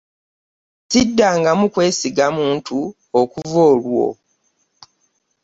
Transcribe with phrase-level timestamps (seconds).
[0.83, 2.77] Ssiddangamu kwesiga muntu
[3.21, 4.07] okuva olwo.